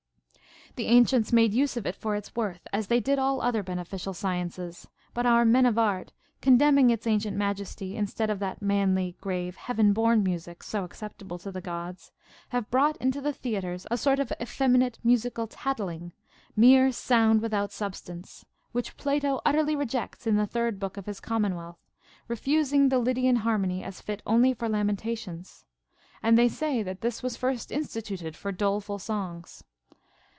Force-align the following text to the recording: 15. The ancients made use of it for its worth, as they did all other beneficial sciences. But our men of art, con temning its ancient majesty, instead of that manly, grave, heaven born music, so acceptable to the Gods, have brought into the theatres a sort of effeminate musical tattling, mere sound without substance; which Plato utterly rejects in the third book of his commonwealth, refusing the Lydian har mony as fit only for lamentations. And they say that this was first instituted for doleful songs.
15. 0.77 0.85
The 0.85 0.89
ancients 0.95 1.33
made 1.33 1.53
use 1.53 1.75
of 1.75 1.85
it 1.85 1.97
for 1.97 2.15
its 2.15 2.33
worth, 2.33 2.65
as 2.71 2.87
they 2.87 3.01
did 3.01 3.19
all 3.19 3.41
other 3.41 3.61
beneficial 3.61 4.13
sciences. 4.13 4.87
But 5.13 5.25
our 5.25 5.43
men 5.43 5.65
of 5.65 5.77
art, 5.77 6.13
con 6.41 6.57
temning 6.57 6.89
its 6.93 7.05
ancient 7.05 7.35
majesty, 7.35 7.97
instead 7.97 8.29
of 8.29 8.39
that 8.39 8.61
manly, 8.61 9.17
grave, 9.19 9.57
heaven 9.57 9.91
born 9.91 10.23
music, 10.23 10.63
so 10.63 10.85
acceptable 10.85 11.37
to 11.39 11.51
the 11.51 11.59
Gods, 11.59 12.13
have 12.49 12.71
brought 12.71 12.95
into 12.97 13.19
the 13.19 13.33
theatres 13.33 13.85
a 13.91 13.97
sort 13.97 14.17
of 14.17 14.31
effeminate 14.41 14.97
musical 15.03 15.45
tattling, 15.45 16.13
mere 16.55 16.93
sound 16.93 17.41
without 17.41 17.73
substance; 17.73 18.45
which 18.71 18.95
Plato 18.95 19.41
utterly 19.45 19.75
rejects 19.75 20.25
in 20.25 20.37
the 20.37 20.47
third 20.47 20.79
book 20.79 20.95
of 20.95 21.05
his 21.05 21.19
commonwealth, 21.19 21.85
refusing 22.29 22.87
the 22.87 22.97
Lydian 22.97 23.35
har 23.43 23.57
mony 23.57 23.83
as 23.83 23.99
fit 23.99 24.21
only 24.25 24.53
for 24.53 24.69
lamentations. 24.69 25.65
And 26.23 26.37
they 26.37 26.47
say 26.47 26.81
that 26.81 27.01
this 27.01 27.21
was 27.21 27.35
first 27.35 27.73
instituted 27.73 28.37
for 28.37 28.53
doleful 28.53 28.99
songs. 28.99 29.65